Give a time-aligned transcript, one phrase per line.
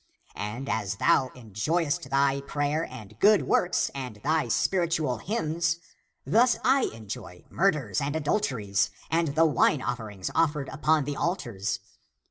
[0.35, 5.77] And as thou enjoyest thy prayer and good works and thy spiritual hymns,
[6.25, 10.73] thus I enjoy mur ders and adulteries and the wine offerings offered 290 THE APOCRYPHAL
[10.75, 10.81] ACTS
[11.37, 11.79] Upon the altars.